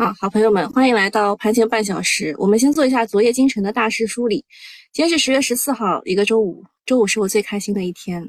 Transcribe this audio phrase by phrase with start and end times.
[0.00, 2.34] 啊，好朋友们，欢迎来到盘前半小时。
[2.38, 4.42] 我们先做一下昨夜今晨的大事梳理。
[4.94, 8.26] 今天是十月十四号，一个周五，周五是我最开心的一天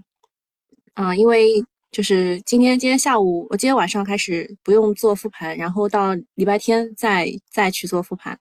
[0.96, 8.38] 啊，因为就是今天，今天下午，我今天晚上开始不用做复盘，然后到礼拜天再再去做复盘。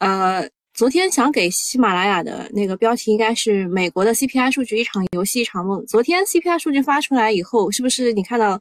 [0.00, 5.86] 呃，昨天想给喜马拉雅的那个标题应该是美国的 CPI 数据，一场游戏一场梦。
[5.86, 8.60] 昨天 CPI 数据发出来以后，是不是你看到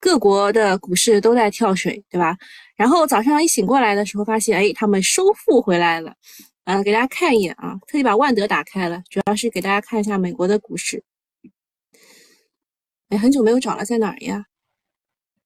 [0.00, 2.36] 各国的股市都在跳水，对吧？
[2.76, 6.14] 然后早上一醒过来的时候，发现哎，他们收复回来了。
[6.64, 11.02] 呃，给大家看一眼啊，特意把万德打开了，主要是给大家看一下美国的股市。
[13.08, 14.44] 哎，很久没有找了，在哪儿呀？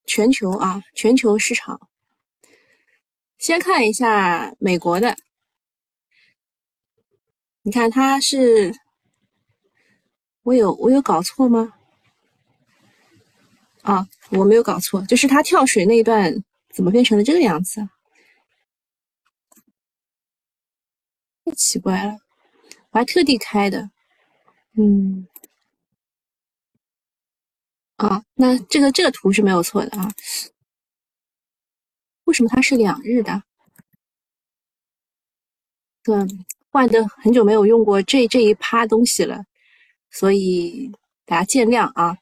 [0.05, 1.89] 全球啊，全球市场。
[3.39, 5.17] 先看一下美国的，
[7.63, 8.75] 你看它是，
[10.43, 11.73] 我有我有搞错吗？
[13.83, 14.07] 啊，
[14.39, 16.43] 我没有搞错，就是它跳水那一段。
[16.75, 17.87] 怎么变成了这个样子？
[21.45, 22.17] 太奇怪了，
[22.93, 23.91] 我还特地开的。
[24.79, 25.29] 嗯，
[27.97, 30.11] 啊，那这个这个图是没有错的啊。
[32.25, 33.43] 为什么它是两日的？
[36.03, 36.17] 对，
[36.71, 39.45] 换的很久没有用过这这一趴东西了，
[40.11, 40.91] 所以
[41.27, 42.17] 大家见谅啊。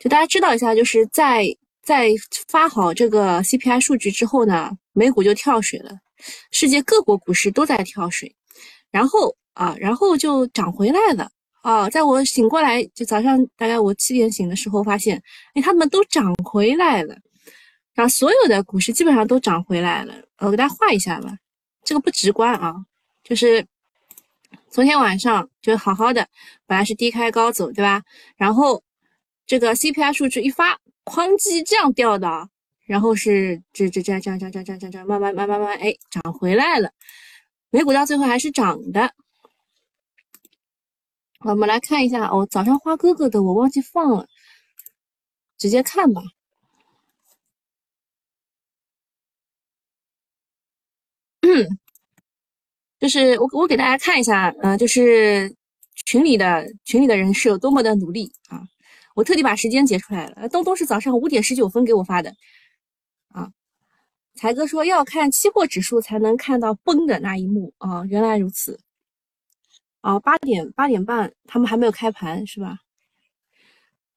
[0.00, 1.46] 就大家知道一下，就是在。
[1.82, 2.10] 在
[2.46, 5.90] 发好这个 CPI 数据之后呢，美股就跳水了，
[6.52, 8.32] 世界各国股市都在跳水，
[8.90, 11.30] 然后啊，然后就涨回来了
[11.62, 11.88] 啊。
[11.88, 15.20] 在我醒过来，就早上大概我七点醒的时候，发现，
[15.54, 17.16] 哎，他们都涨回来了，
[17.94, 20.14] 然后所有的股市基本上都涨回来了。
[20.38, 21.34] 我给大家画一下吧，
[21.82, 22.74] 这个不直观啊，
[23.24, 23.66] 就是
[24.68, 26.28] 昨天晚上就好好的，
[26.66, 28.02] 本来是低开高走，对吧？
[28.36, 28.80] 然后
[29.50, 30.78] 这个 CPI 数据一发。
[31.04, 32.48] 哐叽这样掉的，
[32.84, 36.92] 然后是这这这样这样这样这样这样慢慢慢慢慢哎涨回来了，
[37.70, 39.12] 美股到最后还是涨的。
[41.40, 44.28] 我们来看一下哦，早上花哥哥的我忘记放了，
[45.58, 46.22] 直接看吧。
[53.00, 55.52] 就是我我给大家看一下，嗯，就是
[56.06, 58.62] 群里的群里的人是有多么的努力啊。
[59.14, 62.34] 我特地把时间截出来了，东东是早上五点十九分给我发的，
[63.28, 63.50] 啊，
[64.34, 68.78] 才哥说要看期货指数才能看到崩的那一幕啊，原来如此，
[70.00, 72.78] 啊，八点八点半他们还没有开盘是吧？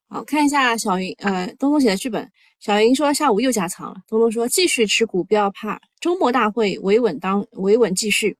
[0.07, 8.37] 好看一下小云，呃，东东写的剧本，小云说下午又加仓了，东东说继续持股不要怕，周末大会维稳当维稳继续，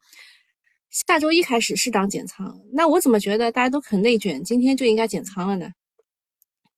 [0.92, 5.72] 下周一开始适当减仓，那我怎么觉得大家都很内卷，今天就应该减仓了呢？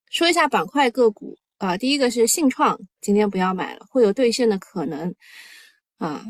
[0.09, 5.13] 说一下板块个股啊，第一个是信创，今天不要买了，会有兑现的可能
[5.97, 6.23] 啊。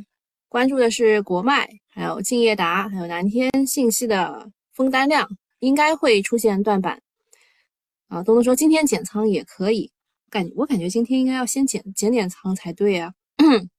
[0.48, 7.02] 关注的是国脉，还有敬业达，还有南天信息的封单量应该会出现断板
[8.08, 8.24] 啊。
[8.24, 9.92] 东东说今天减仓也可以，
[10.30, 13.14] 感我感觉今天应该要先减减点仓才对啊。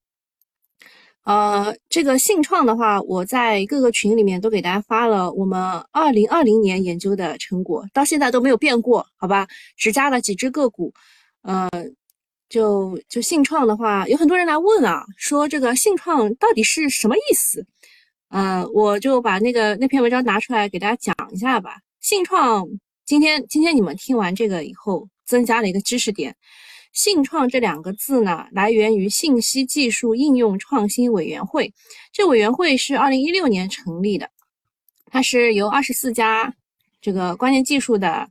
[1.27, 5.61] 呃，这个信创的话，我在各个群里面都给大家发了我们
[5.91, 9.49] 二零二零年研究的成果，到现在都没有变过，好吧？
[9.77, 10.95] 只加了几只个股。
[11.43, 11.69] 呃，
[12.49, 17.67] 就就信创的话，有很多人来问啊，说这个信创到底是什么意思？
[18.29, 21.79] 呃，我就把那个那篇文章拿出来给大家讲一下吧。
[22.01, 22.65] 信创
[23.05, 26.37] 今天今天你们听完这个以后，增加了一个知识点。
[26.97, 31.71] 信创这两个字呢，来源于信息技术应用创新委员会。
[32.11, 34.31] 这委员会是二零一六年成立的，
[35.05, 36.55] 它是由二十四家
[37.03, 38.27] 这个关键技术的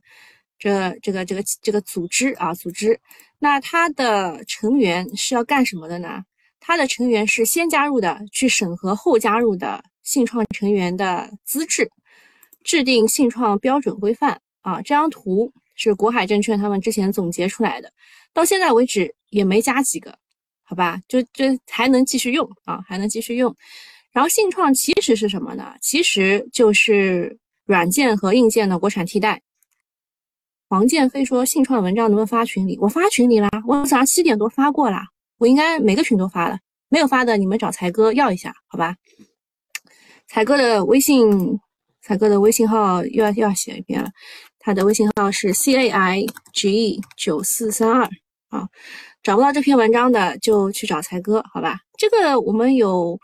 [0.58, 2.98] 这这个这个这个组织啊组织。
[3.38, 6.24] 那它的成员是要干什么的呢？
[6.58, 11.88] 它的成员是先加入的，去审核后加入的信创成员的资质，
[12.64, 14.78] 制定信创标准规范啊。
[14.78, 17.92] 这张图是国海证券他们之前总结出来的。
[18.32, 20.16] 到现在为止也没加几个，
[20.62, 23.54] 好吧，就就还能继续用啊，还能继续用。
[24.12, 25.74] 然后信创其实是什么呢？
[25.80, 29.42] 其实就是软件和硬件的国产替代。
[30.68, 32.76] 黄建飞说信创的文章能不能发群里？
[32.80, 35.06] 我发群里啦，我早上七点多发过啦，
[35.38, 36.58] 我应该每个群都发了。
[36.88, 38.96] 没有发的你们找才哥要一下，好吧？
[40.28, 41.60] 才哥的微信，
[42.00, 44.10] 才哥的微信号又要又要写一遍了，
[44.58, 48.08] 他的微信号是 c a i g e 九四三二。
[48.56, 48.68] 啊，
[49.22, 51.80] 找不到这篇文章的就去找才哥，好吧？
[51.98, 53.18] 这个我们有，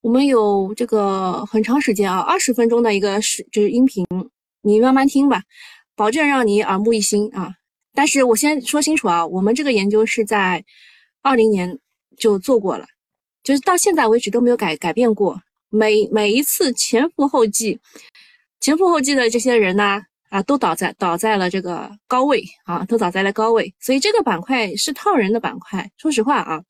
[0.00, 4.06] 我们有这个很长时间啊，二十分钟的一个是就是音频，
[4.62, 5.42] 你慢慢听吧，
[5.96, 7.54] 保证让你耳目一新啊。
[7.94, 10.64] 但是我先说清楚啊，我们这个研究是在
[11.22, 11.78] 二零年
[12.16, 12.86] 就做过了
[13.42, 15.40] 就是到现在为止都没有改改变过。
[15.70, 17.78] 每每一次前赴后继，
[18.60, 23.74] 前赴后继的这些人呢，啊都倒在倒在了这个高位啊，都倒在了高位。
[23.80, 25.90] 所以这个板块是套人的板块。
[25.96, 26.62] 说实话啊，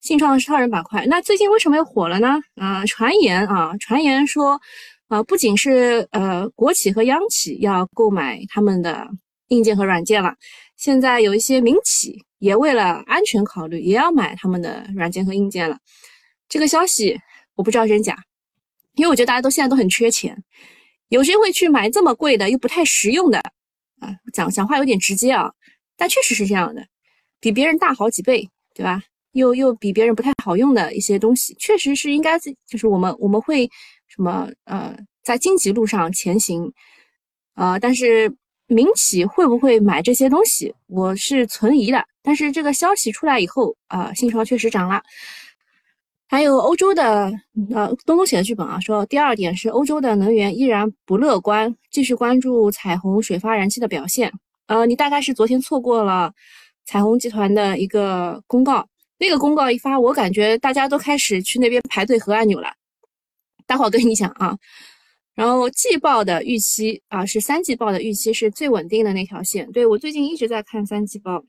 [0.00, 1.04] 信创是套人板块。
[1.06, 2.38] 那最近为什么又火了呢？
[2.56, 4.60] 啊，传言啊，传言说，
[5.08, 9.08] 啊，不仅是呃国企和央企要购买他们的
[9.48, 10.34] 硬件和软件了，
[10.76, 15.78] 现在有一些民企也为了安全考虑，也要买他们的软件和硬件了。
[16.48, 17.18] 这个消息。
[17.56, 18.14] 我不知道真假，
[18.96, 20.36] 因为我觉得大家都现在都很缺钱，
[21.08, 23.38] 有谁会去买这么贵的又不太实用的
[24.00, 24.14] 啊？
[24.32, 25.52] 讲讲话有点直接啊，
[25.96, 26.86] 但确实是这样的，
[27.40, 29.02] 比别人大好几倍，对吧？
[29.32, 33.70] 又又比别人不太好用的一些东西，确实是应该就是我们我们会
[34.08, 36.72] 什么呃，在荆棘路上前行，
[37.54, 38.34] 呃，但是
[38.66, 42.04] 民企会不会买这些东西，我是存疑的。
[42.22, 45.02] 但是这个消息出来以后啊，信创确实涨了。
[46.28, 47.30] 还有欧洲的，
[47.72, 54.32] 呃，东东写的剧本啊，说第二点是欧洲的能源依然不乐观，继续关注彩虹水发燃气的表现。
[54.66, 56.32] 呃，你大概是昨天错过了
[56.84, 58.84] 彩虹集团的一个公告，
[59.18, 62.74] 那个公告一发，我感觉大家都开始去那边排队核按钮了。
[63.64, 64.58] 待会儿跟你讲啊，
[65.36, 69.70] 然后季报的预期啊，是三季报的预期是最稳定的那条线。
[69.70, 71.44] 对我最近一直在看三季报，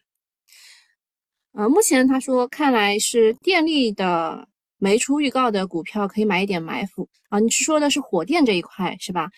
[1.54, 4.48] 呃，目前他说看来是电力的。
[4.78, 7.40] 没出预告的股票可以买一点埋伏啊！
[7.40, 9.30] 你是说的是火电这一块是吧？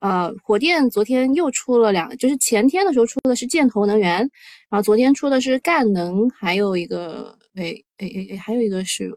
[0.00, 4.18] 呃，火电昨天又出了两，就是前天的时候出的是建投能源，
[4.68, 9.16] 然后昨天出的是赣能，还有一个哎哎哎哎，还有一个是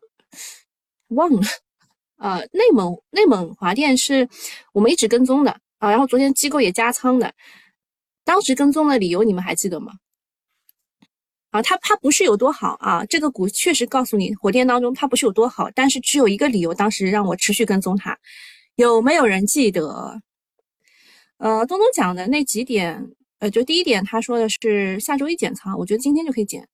[1.07, 1.41] 忘了，
[2.17, 4.29] 呃，内蒙内蒙华电是
[4.73, 7.33] 我们一直跟踪的啊，然后昨天机构也加仓的，
[8.23, 9.91] 当时跟踪的理由你们还记得吗？
[11.55, 18.17] 啊，它它不是有多好啊，这个股确实告诉你，火电当中它不是有多好，但是只有一个理由，当时让我持续跟踪它，
[18.75, 20.21] 有没有人记得？
[21.37, 23.09] 呃，东东讲的那几点，
[23.39, 26.67] 呃，就第一点，他说的是下周一减仓，我觉得今天就可以减。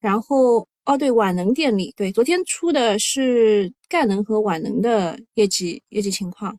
[0.00, 6.56] 然后，哦，对，皖能电力，对，昨天出的是赣能和皖能的业绩业绩情况。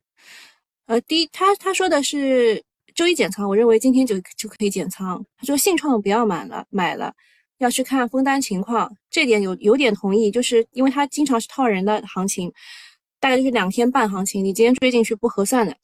[0.87, 2.61] 呃，第一，他他说的是
[2.93, 5.25] 周一减仓，我认为今天就就可以减仓。
[5.37, 7.13] 他说信创不要买了，买了。
[7.59, 12.51] 要去看封单情况，这点有有点同意，就是因为它经常是套人的行情，
[13.19, 15.75] 大概就是两天半行情，你今天追进去不合算的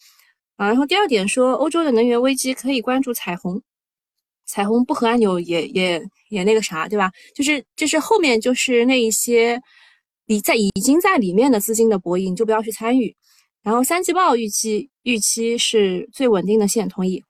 [0.56, 0.68] 啊。
[0.68, 3.62] 然后第二点说，欧洲的能源危机可以关注彩虹，
[4.46, 7.12] 彩虹不合按钮也也也那个啥，对吧？
[7.34, 9.62] 就是就是后面就是那一些
[10.28, 13.16] 你在已经在里面的资金的博弈，你就不要去参与。
[13.64, 17.24] 然后三季报预期预期是最稳定的线，同意。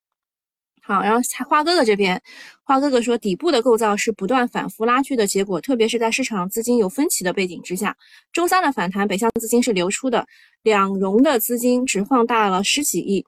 [0.82, 2.22] 好，然后花哥哥这边，
[2.66, 7.96] 花哥哥说底部的构造是不断反复拉锯的结果，特别是在市场资金有分歧的背景之下，
[8.32, 10.26] 周三的反弹北向资金是流出的，
[10.64, 13.26] 两融的资金只放大了十几亿，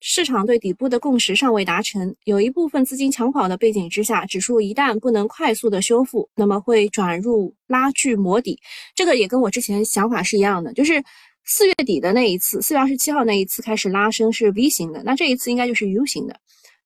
[0.00, 8.60] 市场对底部的共识尚未达成，有一部分资金抢跑的背景之下，指数一旦不能快速的修复，那么会转入拉锯磨底，
[8.94, 11.02] 这个也跟我之前想法是一样的，就是
[11.46, 16.38] 四月底的那一次，四月二十七号那一次开始拉升是 V 型的，那这一次应该就是 U 型的。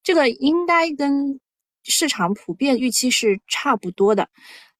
[0.04, 1.40] 这个应该跟
[1.84, 4.28] 市场普遍预期是差不多的。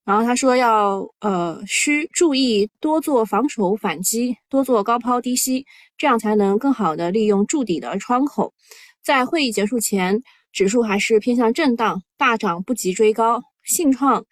[0.04, 5.64] 然后他说要呃需注意多做防守反击，多做高抛低吸，
[5.96, 8.52] 这样才能更好的利用筑底的窗口。
[9.02, 10.20] 在会议结束前，
[10.52, 13.42] 指数还是偏向震荡，大涨不及追高。
[13.62, 14.24] 信创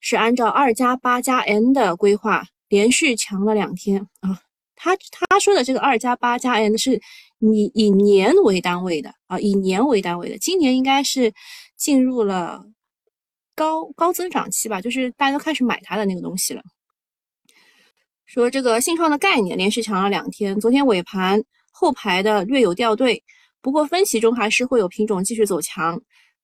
[0.00, 4.40] 是按照二加八加 N 的规划，连续强了两天啊。
[4.76, 7.00] 他他说的这个二加八加 N 是。
[7.38, 11.30] 以以年为单位的啊，以年为单位的，今年应该是
[11.76, 12.64] 进入了
[13.54, 16.62] 高高增长期吧，就是大家都开始买它的那个东西了。
[18.24, 23.22] 说这个信创的概念连续强了两天，昨天尾盘后排的略有掉队，
[23.60, 26.00] 不过分歧中还是会有品种继续走强，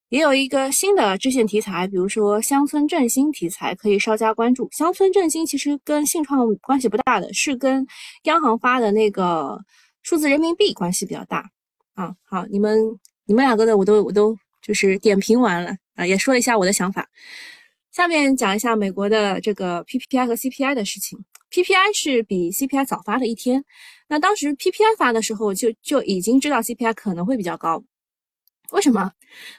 [0.08, 4.68] 也有一个新的支线题材，比如说乡村振兴题材可以稍加关注。
[4.70, 7.86] 乡村振兴其实跟信创关系不大的，是跟
[8.24, 9.58] 央行发的那个。
[10.04, 11.48] 数字人民币关系比较大
[11.94, 12.76] 啊，好，你们
[13.24, 17.09] 你们两个的我都我都就是点评完了啊，也说了一下我的想法。
[17.90, 21.23] 下面讲一下美国的这个 PPI 和 CPI 的事情。
[21.50, 23.62] PPI 是比 CPI 早发了一天，
[24.09, 27.85] 那当时 PPI 发的时候就就已经知道 CPI 可能会比较高。
[28.71, 29.12] 为什么？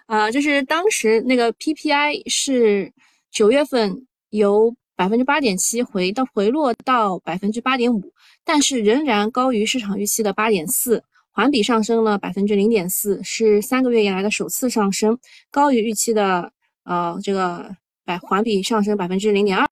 [0.08, 2.92] 呃，就是当时那个 PPI 是
[3.30, 8.12] 九月份由百分之八点七回到回落到百分之八点五。
[8.44, 15.18] 但是仍然高于市场预期的八点四，环比上升了百分之零点四，是三个月以来的首次上升，
[15.50, 17.76] 高于预期的呃这个
[18.06, 19.68] 百环比上升百分之零点二，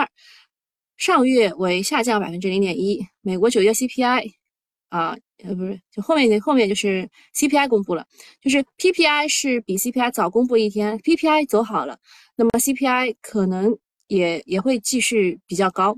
[0.98, 3.06] 上月为下降百分之零点一。
[3.22, 4.32] 美国九月 CPI
[4.89, 8.06] 啊，呃，不是，就后面后面就是 CPI 公布了，
[8.41, 12.00] 就是 PPI 是比 CPI 早公布一天，PPI 走好了，
[12.36, 13.77] 那么 CPI 可能
[14.08, 15.96] 也也会继续比较高。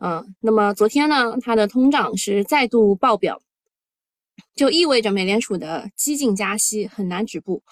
[0.00, 3.40] 嗯，那么昨天呢，它的通胀是再度爆表，
[4.54, 7.62] 就意味着美联储的激进加息很难止步。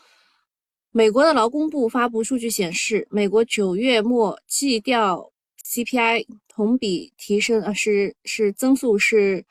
[0.92, 5.30] 美国的劳工部发布数据显示，美国九月末季调
[5.64, 9.44] CPI 同比提升，呃，是是增速是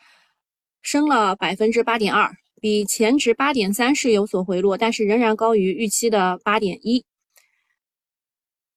[0.81, 7.05] 升了百分之八点二，比前值八点三是有所回落，但是仍然高于预期的八点一。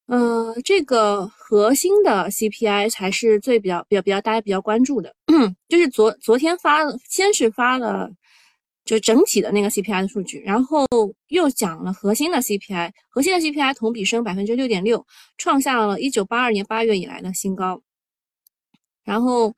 [0.07, 5.13] 嗯，这个核心的 CPI 才是最比较比较比较大家比较关注的，
[5.67, 8.09] 就是昨昨天发，先是发了
[8.85, 10.85] 就整体的那个 CPI 的数据，然后
[11.29, 15.05] 又讲了核心的 CPI，核心的 CPI 同比升百分之六点六，
[15.37, 17.81] 创下了一九八二年八月以来的新高。
[19.03, 19.53] 然后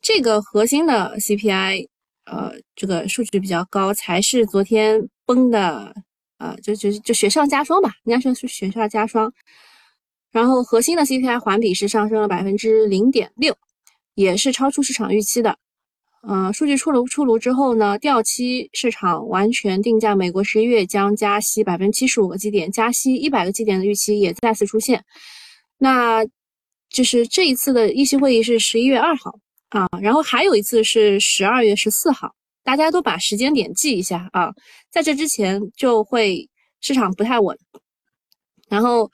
[0.00, 1.88] 这个核心的 CPI，
[2.24, 5.94] 呃，这个数据比较高，才是昨天崩的，
[6.38, 9.32] 呃，就就就雪上加霜吧，应该说是雪上加霜。
[10.30, 13.54] 然后核心的 CPI 环比是上升了百分之零点六，
[14.14, 15.58] 也是超出市场预期的。
[16.28, 25.04] 嗯，数据出炉出炉之后呢，掉期市场完全定价美国十一月将加息百分之七十五个基点，加息一百个基点的预期也再次出现。
[25.78, 26.24] 那
[26.88, 29.32] 就是这一次的议息会议是十一月二号
[29.70, 34.52] 啊，然后还有一次是十二月十四号，大家都把时间点记一下啊，
[34.90, 36.48] 在这之前就会
[36.80, 37.56] 市场不太稳，
[38.68, 39.10] 然后。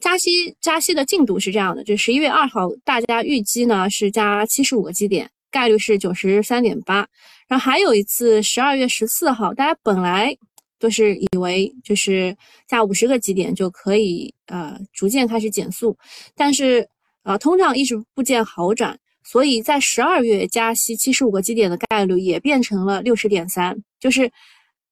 [0.00, 7.06] 加息加息的进度是这样的，就十一月二号，大家预计呢是加七十五个基点，概率是九十三点八。
[7.46, 10.36] 然后还有一次十二月十四号，大家本来
[10.80, 15.96] 都是以为就是加五十个基点就可以呃逐渐开始减速，
[16.34, 16.88] 但是
[17.22, 24.32] 呃通胀一直不见好转，所以在十二月加息七十五个基点的概率也变成了六十点三，就是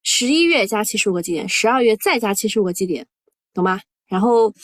[0.04, 3.04] 十一月加七十五个基点，十二月再加七十五个基点，
[3.52, 3.80] 懂吗？
[4.06, 4.54] 然后。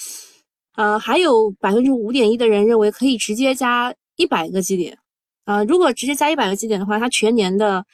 [0.76, 4.98] 呃，还有百分之五点一的人认为可以直接加一百个基点，
[5.46, 7.86] 呃，如果直接加一百个基点的话，它全年的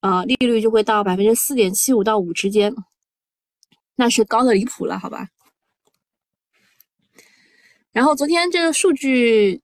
[0.00, 2.74] 呃利率就会到百分之四点七五到五之间，
[3.94, 5.28] 那是高的离谱了，好吧？
[7.92, 9.60] 然后昨天这个数据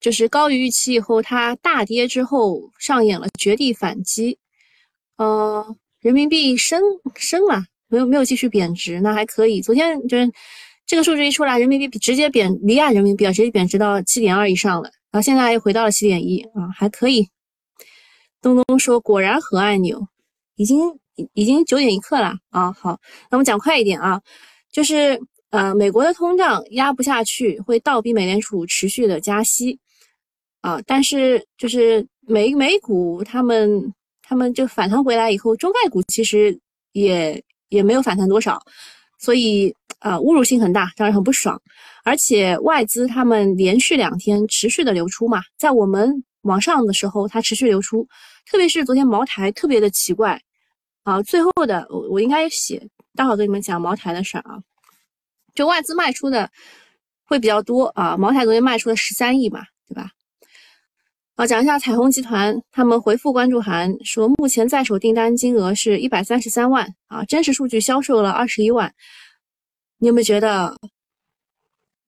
[0.00, 4.38] 就是高于预期以后，它大跌之后上演了绝地反击，
[5.16, 6.80] 呃，人民币升
[7.16, 9.60] 升了，没有没有继续贬值，那还可以。
[9.60, 10.32] 昨天就是。
[10.84, 17.28] 这个数据一出来，人民币直接贬离岸人民币啊，直接贬值到七点二以上了，然后现在又回到了七点一啊，还可以。
[18.40, 20.08] 东东说，果然核按钮，
[20.56, 20.98] 已经
[21.34, 22.72] 已经九点一刻了啊。
[22.72, 22.98] 好，
[23.30, 24.20] 那我们讲快一点啊，
[24.72, 29.78] 就是呃，美国的通胀压不下去，会倒逼美联储持续的加息
[30.62, 30.80] 啊。
[30.86, 36.58] 但是就是美美股他们他们就反弹回来以后，中概股其实
[36.92, 38.60] 也也没有反弹多少，
[39.22, 39.74] 所以。
[40.02, 41.62] 啊，侮辱性很大，让人很不爽。
[42.02, 48.08] 而且外资他们连续两天持续的流出嘛，在我们往上的时候，它持续流出。
[48.44, 50.42] 特别是昨天茅台特别的奇怪
[51.04, 54.58] 啊，最后的我我应该写，待会跟你们讲茅台的事儿啊。
[55.54, 56.50] 就外资卖出的
[57.22, 60.10] 会比较多啊，茅台昨天卖出了十三亿嘛，对吧？
[61.34, 68.92] 啊，讲一下彩虹集团，他们回复关注函说，目前在手订单金额是一百三十三万啊，真实数据销售了二十一万。
[69.96, 70.76] 你有没有觉得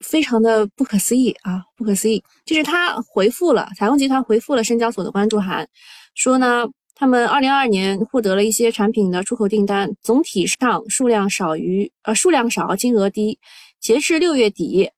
[0.00, 1.64] 非常的不可思议啊？
[1.74, 5.66] 不可思议，就是他回复了彩虹集团回复了深交所的关注函，
[6.14, 13.38] 说呢，他们二零二二年获得了一些产品的出口订单，总体上数量少于呃数量少，金额低。
[13.80, 14.90] 截至六月底，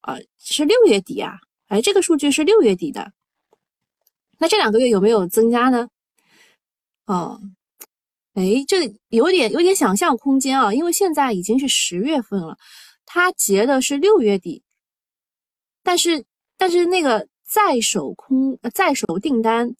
[0.00, 1.34] 啊是六月底啊，
[1.68, 3.12] 哎这个数据是六月底的，
[4.38, 5.88] 那这两个月有没有增加呢？
[7.06, 7.40] 哦。
[8.34, 12.56] 哎，这有点有点想象空间啊，因为现在已经是十月份了，
[13.04, 14.62] 他结的是六月底，
[15.82, 16.24] 但是
[16.56, 19.76] 但是那个在手空在手订单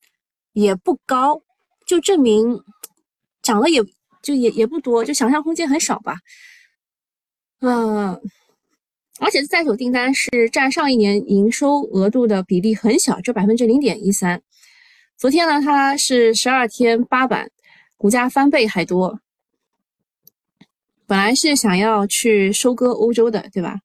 [0.52, 1.40] 也不高，
[1.86, 2.62] 就证明
[3.40, 3.82] 涨了也
[4.22, 6.18] 就也也不多，就想象空间很少吧。
[7.60, 8.20] 嗯，
[9.22, 14.42] 而且在手订单是占上一年营收额度的比例很小，就百分之零点一三。
[15.16, 17.50] 昨天呢，它是十二天八板。
[17.96, 19.20] 股价翻倍还多，
[21.06, 23.78] 本来是想要去收割欧洲的，对吧？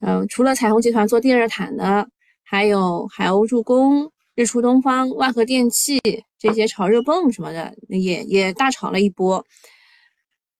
[0.00, 2.08] 嗯，除了彩虹集团做电热毯的，
[2.42, 6.00] 还有海鸥助攻、日出东方、万和电器
[6.38, 9.44] 这些炒热泵什么的，也也大炒了一波。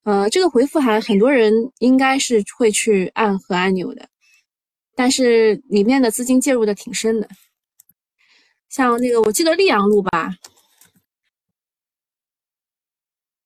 [0.05, 4.09] 呃，这个回复函很多人应该是会去按核按钮的，
[4.95, 7.29] 但是里面的资金介入的挺深的。
[8.69, 10.35] 像那个，我记得溧阳路吧，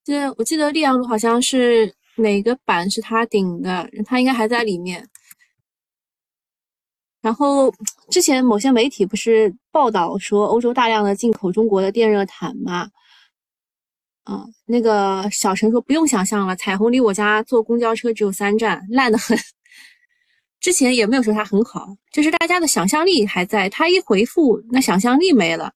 [0.04, 5.08] 这我记得溧阳路好像是哪个板是他顶的，他应该还在里面。
[7.20, 7.72] 然后
[8.10, 12.90] 之前某些媒体不是报道说欧洲大量的进口中国的电热毯吗？
[14.24, 19.38] 啊，那个小陈说不用想象了，彩虹离我家坐公交车只有三站，烂得很。
[20.60, 25.70] 之前也没有说它很好，就是大家的想象力还在，他一回复，那想象力没了。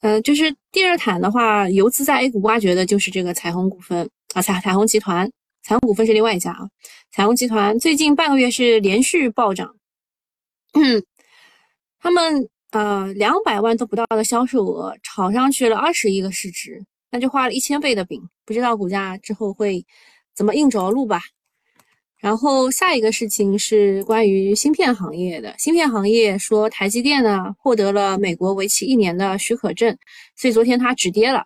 [0.00, 5.30] 呃，就是电热毯的话，游资在 A 股挖掘的就是这个彩虹股份啊，彩彩虹集团，
[5.62, 6.68] 彩虹股份是另外一家啊。
[7.12, 9.76] 彩虹集团最近半个月是连续暴涨，
[10.72, 11.00] 嗯，
[12.00, 16.84] 他们呃两百万都不到的销售额，炒上去了二十亿个市值。
[17.12, 19.86] 那就画了一千倍的饼，不知道股价之后会
[20.34, 21.20] 怎么硬着陆吧。
[22.18, 29.98] 然后下一个事情是关于芯片行业的，芯片行业说台积电呢获得了美国为期一年的许可证，
[30.36, 31.44] 所以昨天它止跌了。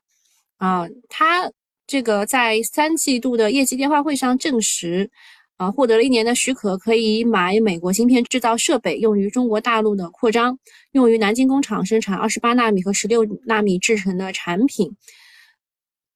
[0.58, 1.50] 啊，它
[1.86, 5.10] 这个在三季度的业绩电话会上证实，
[5.56, 10.58] 啊，获得了一年的许可，可以买美国芯片制造设备，用于中国大陆的扩张，
[10.92, 14.94] 用于南京工厂生产二十八纳米和十六纳米制成的产品。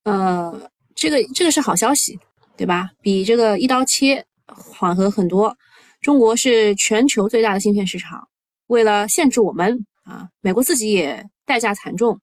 [0.05, 2.19] 呃，这个这个是好消息，
[2.57, 2.91] 对吧？
[3.01, 5.57] 比这个一刀切缓和很多。
[6.01, 8.27] 中国是全球最大的芯片市场，
[8.69, 12.19] 为了限制我们啊，美国自己也代价惨重。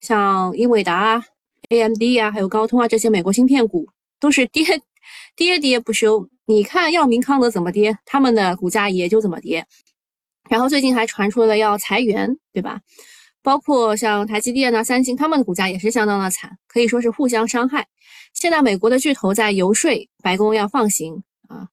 [0.00, 1.24] 像英伟达、
[1.70, 3.88] AMD 啊，还有高通啊，这些美国芯片股
[4.20, 4.62] 都是跌
[5.34, 6.28] 跌跌不休。
[6.44, 9.66] 你看药明康德怎么跌，他们的股价也就怎么跌。
[10.50, 12.78] 然后最近还传出了要裁员，对吧？
[13.44, 17.86] 包括像台积电呐、三星，他们的股价也是相当的惨，可以说是互相伤害。
[18.32, 19.90] 现在美国的巨头在游说
[20.22, 21.68] 白宫要放行啊，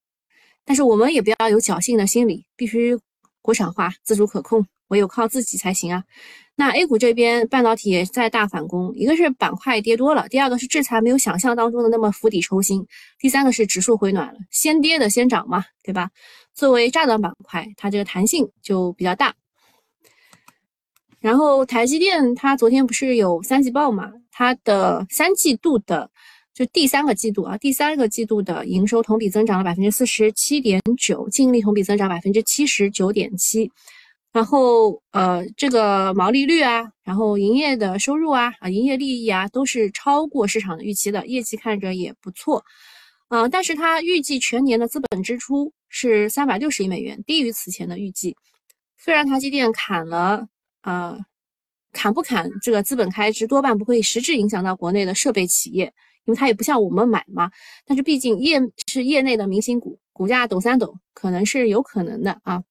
[0.66, 3.00] 但是我们也不要有侥幸的心理，必须
[3.42, 6.04] 国产化、自主可控，唯有靠自己才行啊。
[6.56, 12.86] 那 A 股这边半导体也在大反攻，一个是板块跌多了，第二个是制裁没有想象当中的那么釜底抽薪，
[13.18, 16.10] 第三个是指数回暖了，先跌的先涨嘛，对吧？
[16.53, 19.34] 作为炸弹板块，它这个弹性就比较大。
[21.22, 24.12] 然后台积电它昨天不是有三季报嘛？
[24.31, 26.10] 它的三季度的
[26.51, 33.72] 就第三个季度啊，第三个季度的营收同比增长了百分之四十七点九，净利同比增长百分之七十九点七。
[34.31, 42.64] 然后呃，这个毛利率啊，然后营业的收入啊，啊，营业利益啊，都是超过市场的预期的，业绩看着也不错。
[43.29, 48.36] 嗯，但是它预计全年的资本支出是三百六十亿美元，低于此前的预计。
[48.98, 50.48] 虽然台积电砍了。
[50.81, 51.17] 啊，
[51.91, 55.85] 砍不砍这个资本开支，多半不会实质影响到国内的设备企业，
[56.25, 57.51] 因为它也不像我们买嘛。
[57.85, 62.63] 但是毕竟业是业内的明星股，股价抖三抖，可能是有可能的啊。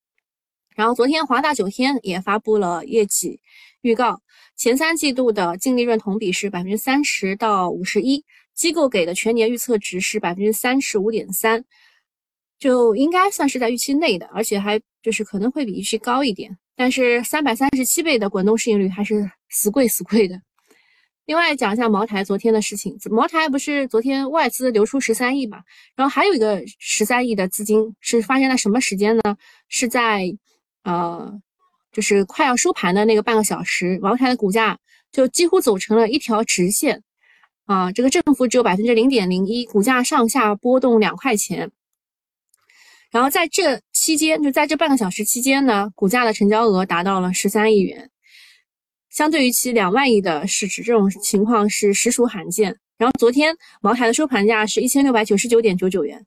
[0.77, 3.41] 然后昨天华大九天也发布了业绩
[3.83, 4.21] 预告，
[4.57, 11.65] 前三季度的净利润同比是百分之三十到五十一，机构给的全年预测值是百分之三十五点三，
[12.59, 16.57] 就应该算是在预期内的，而且还就是可能会比预期高一点。
[16.77, 20.41] 但是三百三十七倍的滚动市盈率还是死贵死贵的。
[21.27, 25.63] 另外讲一下茅台昨天的事情，茅台不是昨天外资流出十三亿嘛？
[25.95, 29.37] 然后还有一个十三亿的资金是发生在什么时间呢？
[29.69, 30.25] 是在
[30.83, 31.33] 呃，
[31.93, 34.77] 就是快要收盘的那个半个小时，茅台的股价
[35.13, 37.03] 就几乎走成了一条直线
[37.67, 41.71] 啊，这个振幅只有百分之零点零一，股价上下波动两块钱。
[43.13, 48.11] 然后在这期间，就在这半个小时期间呢，股价的成交额达到了十三亿元，
[49.11, 52.79] 相对于其两万亿的市值，这种情况是实属罕见。
[52.97, 56.25] 然后昨天茅台的收盘价是一千六百九十九点九九元，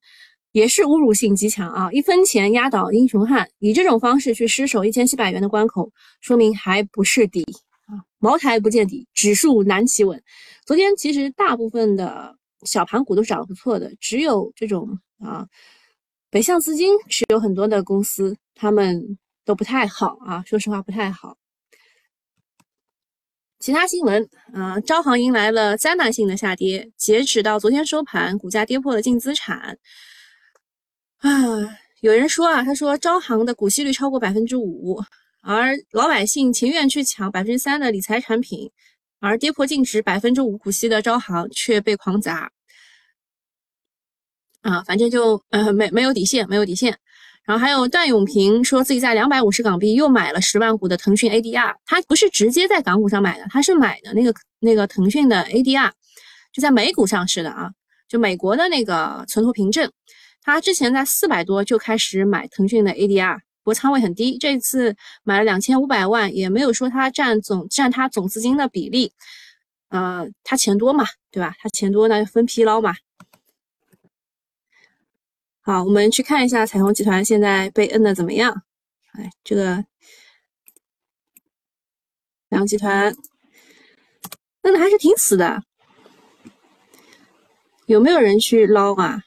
[0.51, 1.91] 也是侮辱性极强啊！
[1.91, 7.43] 一分钱压倒英雄汉，以这种方式去失守一千七百元的关口，说明还不是底
[7.87, 8.05] 啊！
[8.19, 10.21] 茅台不见底，指数难企稳。
[10.67, 12.35] 昨天其实大部分的
[12.67, 15.47] 小盘股都涨得不错的，只有这种啊。
[16.33, 21.37] 北向资金持有很多的公司，他们都不太好啊，说实话不太好。
[23.59, 29.77] 其他新闻，啊，招行迎来了灾难性的下跌，截止到昨天收盘，股价跌破了净资产。
[31.19, 31.29] 啊，
[32.01, 34.99] 有人说啊，他说招行的股息率超过百分之五，
[35.41, 38.71] 而老百姓情愿去抢百分之三的理财产品，
[39.19, 42.51] 而跌破净值百分之五股息的招行却被狂砸。
[44.63, 46.97] 啊，反正就呃没没有底线，没有底线。
[47.45, 55.91] 然后还有段永平说自己在两百五十港币又买了十万股的腾讯 ADR，他不是直接在港股上买的，他是买的那个那个腾讯的 ADR，
[56.53, 57.69] 就在美股上市的啊，
[58.07, 59.91] 就美国的那个存托凭证。
[60.41, 69.11] 他之前在四百多就开始买腾讯的 ADR，不过仓位很低，这次买了两千五百万，也没有说他占总占他总资金的比例，
[69.89, 71.53] 呃，他钱多嘛，对吧？
[71.59, 72.95] 他钱多那就分批捞嘛。
[75.65, 78.63] 好，我们去看一下彩虹集团现在被摁的怎么样？
[79.13, 79.77] 哎，这个
[82.49, 83.15] 彩虹集团
[84.63, 85.63] 摁的还是挺死的，
[87.85, 89.21] 有没有人去捞啊？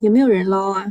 [0.00, 0.88] 有没有人捞啊？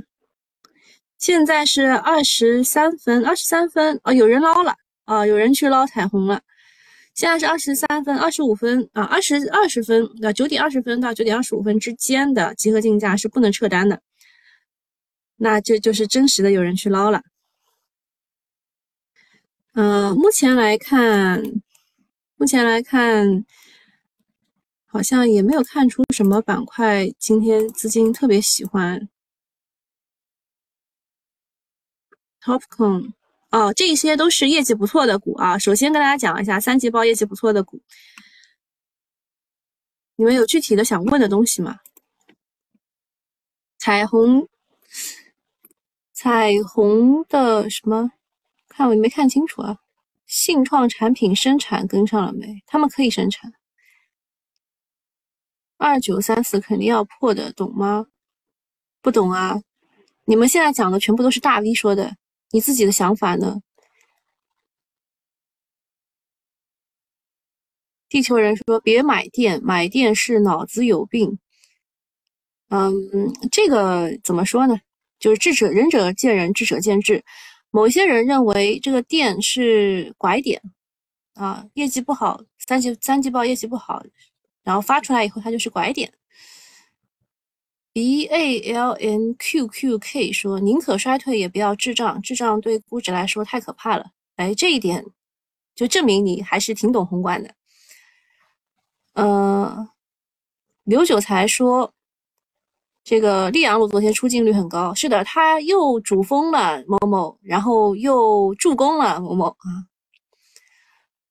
[1.19, 4.73] 现在是二十三分，二十三分哦，有人捞了
[5.05, 6.41] 啊，有人去捞彩虹了。
[7.13, 14.01] 现在是二十三分，二十五分啊，二十二十分啊，九点二十分到九点二十五分之间的集合竞价是不能撤单的。
[15.41, 17.21] 那这就是真实的有人去捞了。
[19.73, 21.41] 嗯，目前来看，
[22.35, 23.45] 目前来看，
[24.85, 29.07] 好像也没有看出什么板块今天资金特别喜欢。
[32.41, 33.13] Topcon，
[33.51, 35.57] 哦，这些都是业绩不错的股啊。
[35.57, 37.81] 首先跟大家讲一下三季报业绩不错的股，
[40.17, 41.79] 你们有具体的想问的东西吗？
[43.77, 44.49] 彩虹。
[46.21, 48.11] 彩虹的什么？
[48.67, 49.77] 看我没看清楚啊！
[50.27, 52.61] 信创产品生产跟上了没？
[52.67, 53.53] 他们可以生产。
[55.77, 58.07] 二九三四肯定要破的，懂吗？
[59.01, 59.61] 不懂啊！
[60.25, 62.17] 你们现在讲的全部都是大 V 说的，
[62.51, 63.61] 你自己的想法呢？
[68.09, 71.39] 地球人说别买电，买电是脑子有病。
[72.67, 72.93] 嗯，
[73.49, 74.81] 这个怎么说呢？
[75.19, 77.23] 就是智者仁者见仁，智者见智。
[77.71, 80.61] 某些人认为这个店是拐点
[81.35, 84.03] 啊，业绩不好，三季三季报业绩不好，
[84.63, 86.11] 然后发出来以后它就是拐点。
[87.91, 94.11] B A L N Q Q K 说宁可衰退也不要滞胀，滞胀对估值来说太可怕了。
[94.37, 95.05] 哎，这一点
[95.75, 97.53] 就证明你还是挺懂宏观的。
[99.13, 99.89] 嗯，
[100.83, 101.93] 刘九才说。
[103.09, 109.89] 这个溧阳路昨天出镜率很高，是的，他又主封了某某，然后又助攻了某某啊。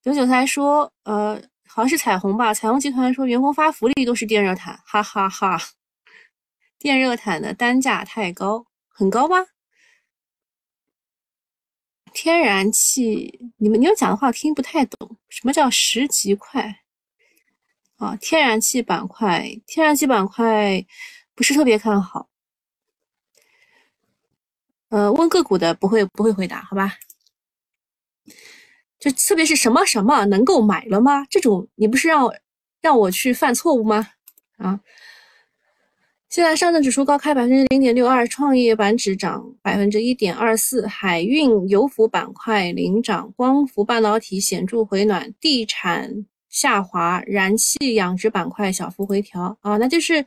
[0.03, 2.53] 九九才说，呃，好像是彩虹吧？
[2.53, 5.57] 彩虹集团说员工发福利都是电热毯，哈哈哈。
[6.81, 9.37] 电热毯的单价太高，很高吗？
[12.13, 16.81] 天然气，你们你们讲的话听不太懂，什么叫十级块？
[17.99, 20.85] 啊，天然气板块，天然气板块。
[21.39, 22.29] 不是特别看好，
[24.89, 26.95] 呃，问个股的不会不会回答，好吧？
[28.99, 31.25] 就特别是什么什么能够买了吗？
[31.31, 32.29] 这种你不是让
[32.81, 34.09] 让我去犯错误吗？
[34.57, 34.81] 啊！
[36.29, 50.27] 现在上证指数高开百分之零点六二，创业板指涨百分之一点二四，海运、油服板块领涨，光伏、半导体显著回暖，地产下滑，燃气、养殖板块小幅回调啊，那就是。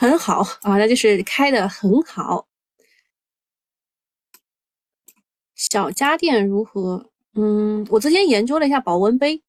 [0.00, 2.46] 很好啊，那就是开的很好。
[5.54, 7.10] 小家电如何？
[7.34, 9.42] 嗯，我昨天研究了一下保温杯，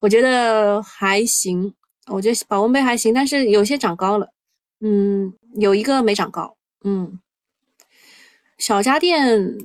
[0.00, 1.74] 我觉得还行。
[2.06, 4.32] 我觉得保温杯还行，但是有些长高了。
[4.80, 6.56] 嗯，有一个没长高。
[6.82, 7.20] 嗯，
[8.56, 9.58] 小家电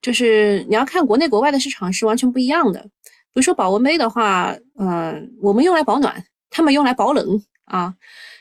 [0.00, 2.80] 就是你要看国内国外的市场是完全不一样的。
[2.82, 7.96] 比如说保温杯的话，嗯，我们用来保暖，他们用来保冷啊。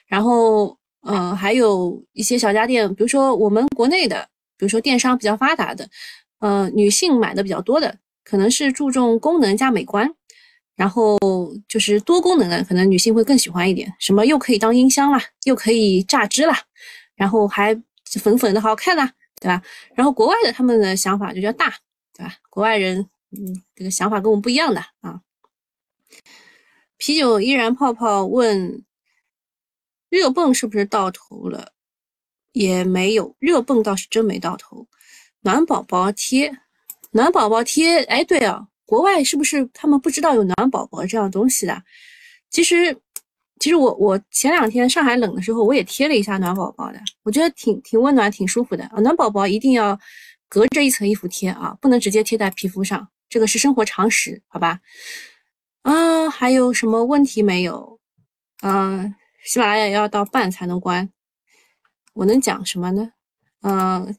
[0.07, 5.87] 然后，嗯，还有一些小家电，比如说我们国内的，比如说电商比较发达的，
[6.39, 10.07] 嗯，女性买的比较多的，可能是注重功能加美观，
[10.75, 11.17] 然后
[11.67, 16.55] 就是多功能的，可能女性会更喜欢一点，什么又可以当音箱啦，又可以榨汁啦，
[17.15, 17.75] 然后还
[18.19, 19.61] 粉粉的好看啦，对吧？
[19.95, 21.73] 然后国外的他们的想法就叫大，
[22.15, 22.35] 对吧？
[22.49, 22.99] 国外人，
[23.31, 25.21] 嗯，这个想法跟我们不一样的啊。
[26.97, 28.83] 啤酒依然泡泡问。
[30.09, 31.71] 热泵是不是到头了？
[32.53, 34.87] 也没有，热泵倒是真没到头。
[35.41, 36.57] 暖宝宝贴，
[37.11, 41.83] 暖宝宝贴，哎，对啊，国外是不是他们不知道有暖宝宝这样东西的？
[42.49, 42.97] 其实，
[43.59, 49.01] 其实我我前两天上海冷的时候，我也贴了一下暖宝宝的，我觉得挺挺温暖，挺舒服的啊。
[49.01, 49.99] 暖宝宝一定要
[50.47, 54.79] 隔着一层衣服贴啊，不能直接贴在皮肤上，这个是生活常识，好吧？
[55.81, 57.99] 啊，还有什么问题没有？
[58.61, 59.13] 嗯。
[59.45, 61.11] 喜马拉雅要到半才能关，
[62.13, 63.11] 我能讲什么呢？
[63.61, 64.17] 嗯，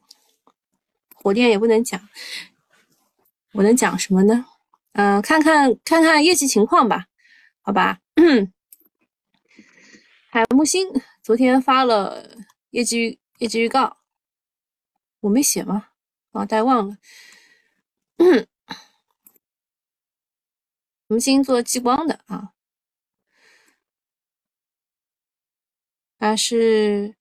[1.17, 2.01] 火电也不能讲，
[3.53, 4.47] 我能讲什么呢？
[4.93, 7.07] 嗯，看看看看业绩情况吧，
[7.61, 7.99] 好吧。
[10.31, 10.89] 海木星
[11.23, 12.25] 昨天发了
[12.71, 13.97] 业绩业绩预告，
[15.21, 15.89] 我没写吗？
[16.31, 16.97] 啊，大家忘了。
[21.09, 22.53] 红星做激光的啊，
[26.27, 27.15] 它是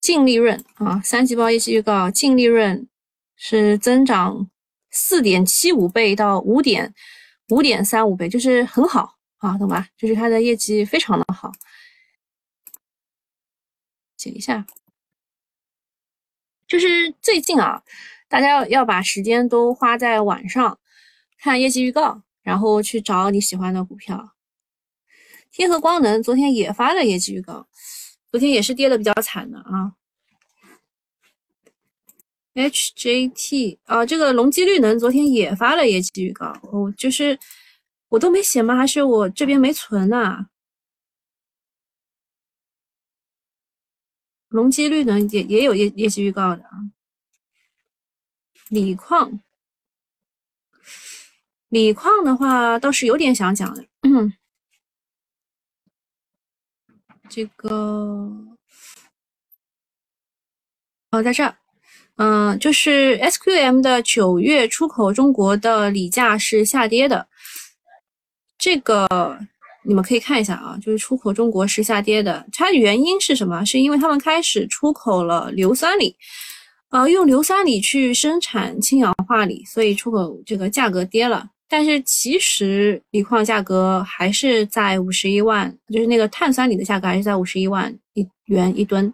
[0.00, 2.88] 净利润啊，三季报业绩预告，净利润
[3.36, 4.50] 是增长
[4.90, 6.94] 四点七五倍到五点
[7.50, 9.88] 五点三五倍，就是很好啊，懂吧？
[9.98, 11.52] 就是它的业绩非常的好。
[14.16, 14.64] 写一下，
[16.66, 17.82] 就是最近啊，
[18.26, 20.78] 大家要要把时间都花在晚上。
[21.38, 24.35] 看业绩预告，然后去找你喜欢的股票。
[25.50, 27.66] 天合光能昨天也发了业绩预告，
[28.30, 29.92] 昨天也是跌的比较惨的啊。
[32.54, 37.38] HJT 啊，这个隆基绿能昨天也发了业绩预告，哦，就是
[38.08, 38.76] 我都没写吗？
[38.76, 40.46] 还是我这边没存呢？
[44.48, 46.70] 隆基绿能也也有业业绩预告的啊。
[48.68, 49.40] 锂矿。
[51.68, 54.32] 锂矿的话倒是有点想讲的，嗯
[57.28, 58.30] 这个
[61.10, 61.54] 哦，在这儿，
[62.16, 67.26] 嗯，就是 SQM 的九月出口中国的锂价是下跌的，
[68.58, 69.38] 这个
[69.84, 73.64] 你们可以看一下啊，就是出口中国是下跌的，它的原因是什么？
[73.64, 76.16] 是因为他们开始出口了硫酸锂，
[76.90, 81.50] 呃，用硫酸锂去生产氢氧化锂，所以出口这个价格跌了。
[81.68, 89.12] 但是其实锂矿价格还是在五十一万，就是那个碳酸锂的价格还是在五十一万一元一吨。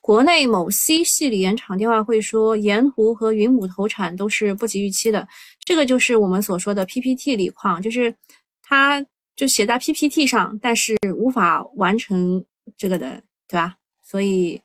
[0.00, 5.28] 国内某 C 系锂盐厂电话会说，盐湖和云母投产都是不及预期的。
[5.64, 8.12] 这个就是我们所说的 PPT 锂矿，就是
[8.60, 9.04] 它
[9.36, 12.44] 就写在 PPT 上，但是无法完成
[12.76, 13.76] 这个的，对吧？
[14.02, 14.60] 所以，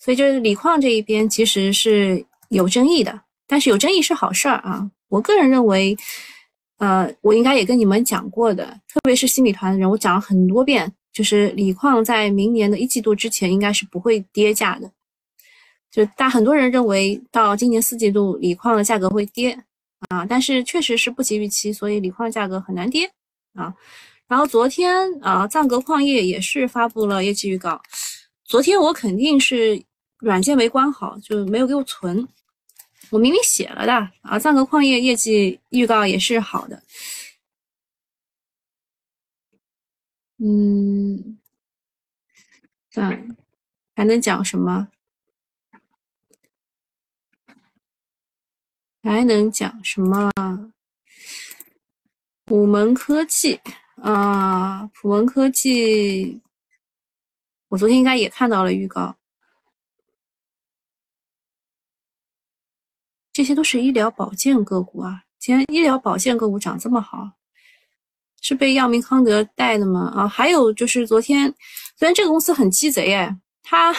[0.00, 4.90] 所以就是锂矿这一边其实是有争议的，但是有争议是好事儿啊。
[5.08, 5.96] 我个人认为，
[6.78, 14.90] 呃，我应该也跟你们讲过的，特别是新米团的人，我讲了很多遍，就是锂矿在明年的一季度之前应该是不会跌价的。
[15.90, 19.58] 就大很多人认为到今年四季度锂矿的价格会跌
[20.10, 23.10] 啊，但是确实是不及预期，所以锂矿价格很难跌
[23.54, 23.72] 啊。
[24.28, 27.80] 然后昨天啊，藏格矿业也是发布了业绩预告，
[28.44, 29.80] 昨天我肯定是
[30.18, 32.26] 软件没关好，就没有给我存。
[33.10, 33.92] 我明明写了的
[34.22, 36.82] 啊，藏格矿业业绩预告也是好的。
[40.38, 41.38] 嗯，
[42.94, 43.36] 嗯，
[43.94, 44.88] 还能讲什么？
[49.02, 50.30] 还能讲什么？
[52.44, 53.60] 普门科技
[54.02, 56.40] 啊，普门科技，
[57.68, 59.16] 我昨天应该也看到了预告。
[63.36, 65.20] 这些都是医疗保健个股啊！
[65.38, 67.32] 今天医疗保健个股涨这么好，
[68.40, 70.10] 是被药明康德带的吗？
[70.16, 71.54] 啊，还有就是昨天，
[71.96, 73.94] 昨天这个公司很鸡贼哎，他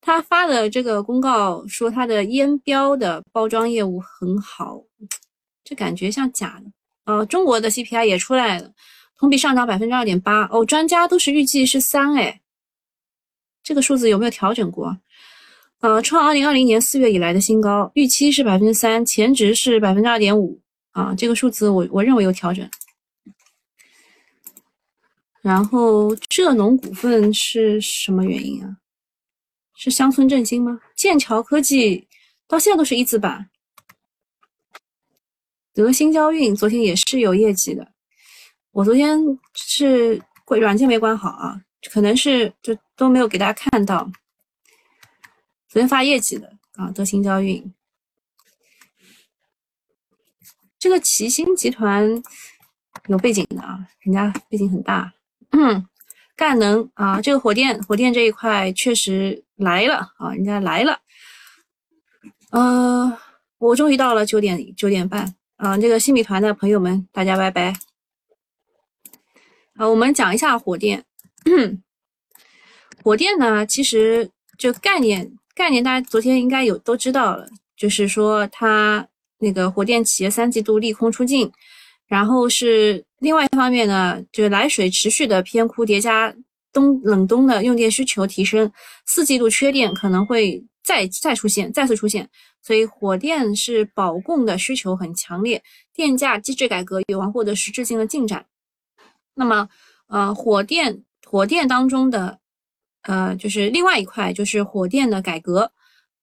[0.00, 4.80] 他发的这个公告说他的烟标的包装业务很好，
[5.64, 6.70] 这感觉像假的。
[7.06, 8.72] 呃，中国的 CPI 也出来了，
[9.18, 12.40] 同比上涨百分之二点八哦，专家都是预计是三哎，
[13.64, 14.96] 这个数字有没有调整过？
[15.80, 22.68] 呃，创二零二零年四月以来的新高，预期是百分之三，前值是百分之二点五啊，这个数字我我认为有调整。
[25.40, 28.76] 然后浙农股份是什么原因啊？
[29.74, 30.78] 是乡村振兴吗？
[30.94, 32.06] 剑桥科技
[32.46, 33.48] 到现在都是一字板。
[35.72, 37.88] 德新交运昨天也是有业绩的，
[38.72, 39.18] 我昨天
[39.54, 41.58] 是软件没关好啊，
[41.90, 44.06] 可能是就都没有给大家看到。
[45.70, 47.72] 昨天发业绩的啊，德新交运，
[50.80, 52.20] 这个齐星集团
[53.06, 55.14] 有背景的啊，人家背景很大。
[55.52, 55.86] 嗯，
[56.36, 61.02] 赣能啊，这个火电火电这一块确实来了啊，人家来了。
[62.50, 63.16] 呃，
[63.58, 67.76] 我终于到了九点九点半啊，这个新米团的朋友们，大家拜拜。
[69.74, 71.04] 啊，我们讲一下火电。
[73.04, 75.36] 火电呢，其实就概念。
[75.60, 77.46] 概念大家昨天应该有都知道了，
[77.76, 79.06] 就是说它
[79.38, 81.52] 那个火电企业三季度利空出尽，
[82.06, 86.34] 然后是另外一方面呢，就是来水持续的偏枯叠加
[86.72, 88.72] 冬冷冬的用电需求提升，
[89.04, 92.26] 四季度缺电可能会再再出现再次出现，
[92.62, 95.62] 所以火电是保供的需求很强烈，
[95.94, 98.46] 电价机制改革有望获得实质性的进展。
[99.34, 99.68] 那么，
[100.08, 102.39] 呃，火电火电当中的
[103.02, 105.72] 呃，就是另外一块就是火电的改革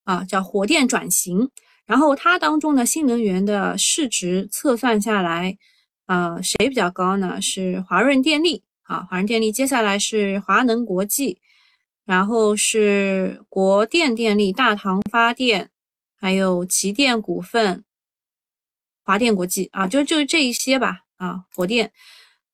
[0.04, 1.50] 啊，叫火电转型。
[1.86, 5.58] 然后它当中的新能源的市值测算下来，
[6.06, 7.42] 呃，谁比较高呢？
[7.42, 9.52] 是华润电力啊，华润电力。
[9.54, 11.40] 接下来是华能国际，
[12.06, 15.70] 然后是国电电力、大唐发电，
[16.20, 17.86] 还有齐电股份、
[19.02, 21.94] 华电国际啊，就就这一些吧啊，火电。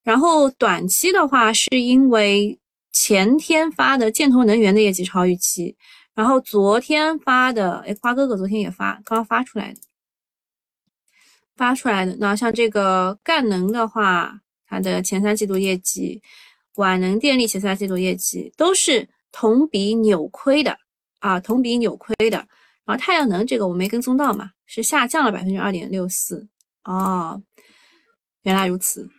[0.03, 2.59] 然后短期的话，是因为
[2.93, 5.75] 前天发的建投能源的业绩超预期。
[6.15, 9.81] 然后昨天发的，哎，花哥哥昨天也发，刚刚发出来的，
[11.55, 12.15] 发出来的。
[12.19, 16.21] 那像这个赣能的话，它的前三季度业绩，
[16.75, 20.77] 皖能电力前三季度业绩都是同比扭亏的
[21.17, 22.37] 啊，同比扭亏的。
[22.85, 26.47] 然后太阳能这个我没跟踪到嘛，是下降了百分之二点六四。
[26.83, 27.41] 哦，
[28.43, 29.09] 原来如此。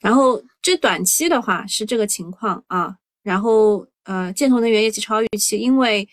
[0.00, 3.86] 然后这短期的话是这个情况啊，然后。
[4.04, 6.08] 呃，建投能源业绩超预期，因为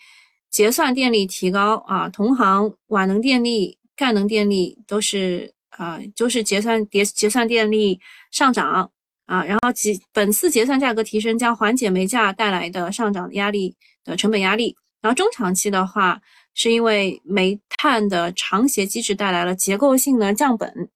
[0.50, 7.98] 结算电力提高啊，同行皖能电力、赣能电力都是啊，都是结算结结算电力
[8.30, 8.92] 上涨
[9.24, 13.74] 啊，然后其本次结算价格提升将缓解煤价带来的上涨压力
[14.04, 16.20] 的成本压力，然后中长期的话，
[16.54, 20.90] 是因为煤炭的长协机制带来了结构性的降本。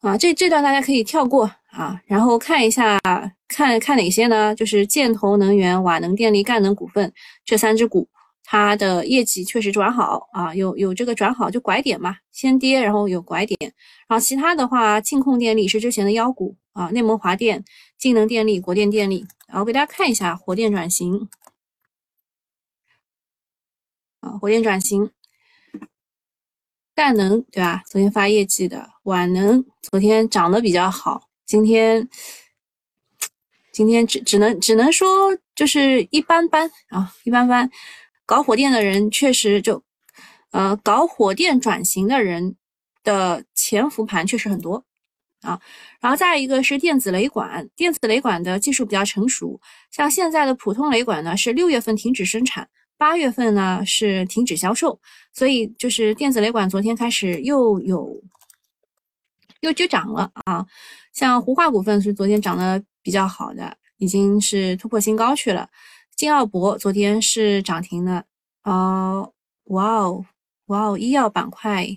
[0.00, 3.00] 啊，这这段大家可以跳过啊，然后看一下，
[3.48, 4.54] 看看哪些呢？
[4.54, 7.10] 就是建投能源、瓦能电力、赣能股份
[7.46, 8.06] 这三只股，
[8.44, 13.58] 它的业绩确实转好啊，有有这个转好就拐点嘛，先跌然后有拐点，
[14.06, 17.64] 然后其他的话，净控电力是之前的妖股啊，内蒙华电、
[17.96, 21.26] 晋能电力、国电电力，然后给大家看一下火电转型
[24.20, 25.10] 啊，火电转型。
[26.94, 27.82] 赣能对吧？
[27.86, 32.08] 昨天发业绩的，皖能昨天涨得比较好，今天
[33.72, 37.70] 今天只只能只能说就是一般般啊，一般般。
[38.24, 39.84] 搞火电的人确实就，
[40.52, 42.56] 呃，搞火电转型的人
[43.04, 44.82] 的潜伏盘确实很多
[45.42, 45.60] 啊。
[46.00, 49.60] 然后再一个是电子雷管，电子雷管的技术比较成熟，
[49.90, 52.66] 像现在的普通雷管呢，是六月份停止生产。
[52.96, 54.98] 八月份呢是停止销售，
[55.34, 58.22] 所以就是电子雷管昨天开始又有
[59.62, 60.64] 又就涨了啊。
[61.12, 65.68] 像湖化股份是昨天涨得比较好的，已经是突破新高去了。
[66.14, 68.24] 金奥博昨天是涨停的
[68.60, 69.22] 啊，
[69.64, 70.24] 哇哦
[70.66, 71.88] 哇哦，医药板块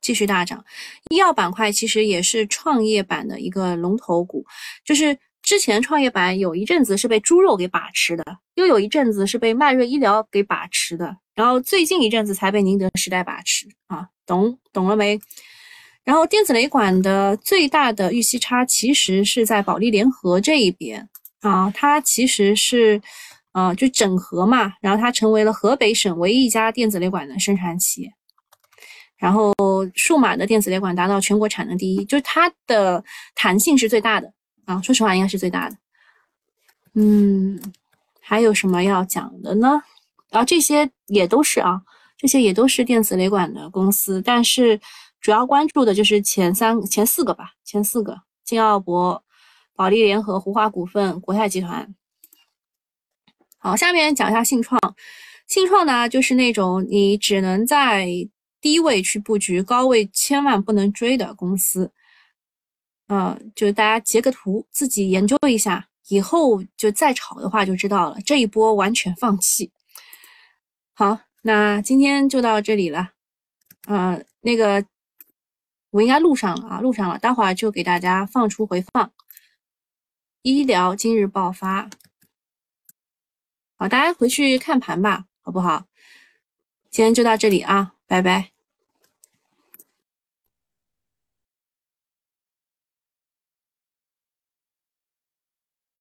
[0.00, 0.64] 继续大涨。
[1.08, 4.46] 医药板块其实也是创业板的一个龙头股，
[4.84, 5.18] 就是。
[5.42, 15.18] 之前创业板有一阵子是被猪肉给把持的，又有一阵子是被迈瑞医疗给把持的，然后最近一阵子才被宁德时代把持啊，懂懂了没？
[16.04, 21.08] 然后电子雷管的最大的预期差其实是在保利联合这一边
[21.40, 23.00] 啊，它其实是
[23.52, 28.12] 啊就整合嘛，然后它成为了河北省唯一一家电子雷管的生产企业，
[29.16, 29.54] 然后
[29.94, 34.32] 数码的电子雷管达到全国产能第一，就是它的弹性是最大的。
[34.64, 35.76] 啊，说实话，应该是最大的。
[36.94, 37.60] 嗯，
[38.20, 39.82] 还有什么要讲的呢？
[40.30, 41.82] 啊，这些也都是啊，
[42.16, 44.80] 这些也都是电子雷管的公司，但是
[45.22, 49.22] 主要关注的就是前三、前四个吧，前四个：金奥博、
[49.76, 51.94] 保利联合、湖华股份、国泰集团。
[53.58, 54.78] 好，下面讲一下信创。
[55.46, 58.08] 信创呢，就是那种你只能在
[58.60, 61.92] 低位去布局，高位千万不能追的公司。
[63.06, 68.16] 嗯，就是大家截个图，自己研究一下，以后就再炒的话就知道了。
[68.26, 69.70] 这一波完全放弃。
[70.94, 73.10] 好，那今天就到这里了。
[73.86, 74.84] 嗯，那个
[75.92, 79.12] 我应该录上了啊，录上了，待会儿就给大家放出回放。
[80.40, 81.88] 医疗今日爆发，
[83.76, 85.86] 好，大家回去看盘吧，好不好？
[86.90, 88.51] 今天就到这里啊，拜拜。